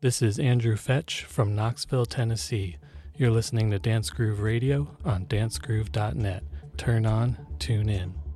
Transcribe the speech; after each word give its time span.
This 0.00 0.22
is 0.22 0.38
Andrew 0.38 0.76
Fetch 0.76 1.24
from 1.24 1.56
Knoxville, 1.56 2.06
Tennessee. 2.06 2.76
You're 3.16 3.32
listening 3.32 3.72
to 3.72 3.80
Dance 3.80 4.10
Groove 4.10 4.38
Radio 4.38 4.96
on 5.04 5.26
dancegroove.net. 5.26 6.44
Turn 6.76 7.04
on, 7.04 7.36
tune 7.58 7.88
in. 7.88 8.27